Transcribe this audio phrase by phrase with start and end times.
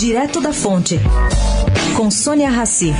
[0.00, 0.98] Direto da Fonte,
[1.94, 2.90] com Sônia Rassi.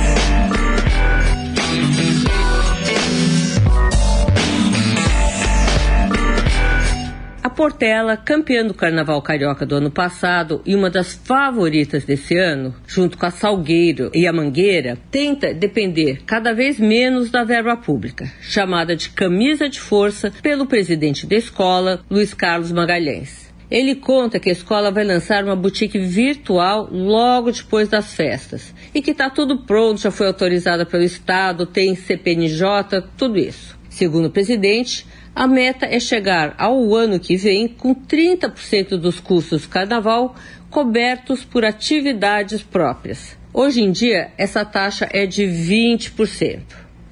[7.41, 12.75] A Portela, campeã do Carnaval Carioca do ano passado e uma das favoritas desse ano,
[12.85, 18.31] junto com a Salgueiro e a Mangueira, tenta depender cada vez menos da verba pública,
[18.41, 23.50] chamada de camisa de força pelo presidente da escola, Luiz Carlos Magalhães.
[23.71, 29.01] Ele conta que a escola vai lançar uma boutique virtual logo depois das festas e
[29.01, 33.79] que está tudo pronto, já foi autorizada pelo Estado, tem CPNJ, tudo isso.
[33.89, 39.61] Segundo o presidente, a meta é chegar ao ano que vem com 30% dos custos
[39.61, 40.35] do carnaval
[40.69, 43.37] cobertos por atividades próprias.
[43.53, 46.61] Hoje em dia, essa taxa é de 20%.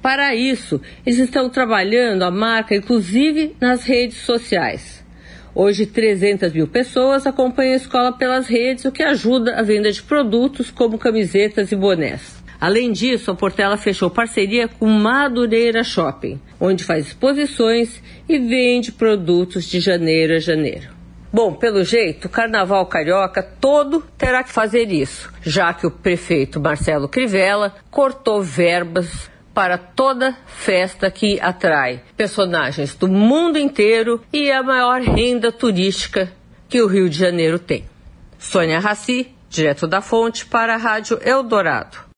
[0.02, 4.99] Para isso, eles estão trabalhando a marca, inclusive nas redes sociais.
[5.54, 10.02] Hoje, 300 mil pessoas acompanham a escola pelas redes, o que ajuda a venda de
[10.02, 12.40] produtos como camisetas e bonés.
[12.60, 19.64] Além disso, a Portela fechou parceria com Madureira Shopping, onde faz exposições e vende produtos
[19.64, 20.88] de janeiro a janeiro.
[21.32, 26.60] Bom, pelo jeito, o Carnaval Carioca todo terá que fazer isso, já que o prefeito
[26.60, 34.56] Marcelo Crivella cortou verbas para toda festa que atrai personagens do mundo inteiro e é
[34.56, 36.32] a maior renda turística
[36.68, 37.84] que o Rio de Janeiro tem.
[38.38, 42.08] Sônia Raci, direto da fonte para a Rádio Eldorado.